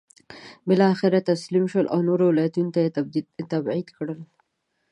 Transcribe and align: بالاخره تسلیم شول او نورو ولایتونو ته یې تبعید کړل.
بالاخره 0.67 1.19
تسلیم 1.31 1.65
شول 1.71 1.85
او 1.93 1.99
نورو 2.07 2.25
ولایتونو 2.29 2.73
ته 2.75 2.79
یې 2.83 3.43
تبعید 3.51 3.87
کړل. 3.97 4.19